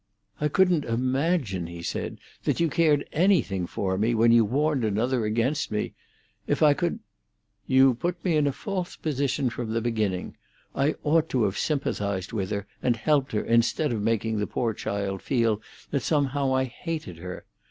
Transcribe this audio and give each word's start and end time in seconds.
"I 0.39 0.47
couldn't 0.47 0.83
imagine," 0.85 1.67
he 1.67 1.83
said, 1.83 2.17
"that 2.45 2.59
you 2.59 2.69
cared 2.69 3.05
anything 3.13 3.67
for 3.67 3.99
me 3.99 4.15
when 4.15 4.31
you 4.31 4.43
warned 4.43 4.83
another 4.83 5.25
against 5.25 5.69
me. 5.69 5.93
If 6.47 6.63
I 6.63 6.73
could—" 6.73 7.01
"You 7.67 7.93
put 7.93 8.25
me 8.25 8.35
in 8.35 8.47
a 8.47 8.51
false 8.51 8.95
position 8.95 9.51
from 9.51 9.69
the 9.73 9.79
beginning. 9.79 10.37
I 10.75 10.95
ought 11.03 11.29
to 11.29 11.43
have 11.43 11.55
sympathised 11.59 12.33
with 12.33 12.49
her 12.49 12.65
and 12.81 12.95
helped 12.95 13.31
her 13.33 13.43
instead 13.43 13.91
of 13.93 14.01
making 14.01 14.39
the 14.39 14.47
poor 14.47 14.73
child 14.73 15.21
feel 15.21 15.61
that 15.91 15.99
somehow 16.01 16.51
I 16.51 16.63
hated 16.63 17.17
her. 17.19 17.45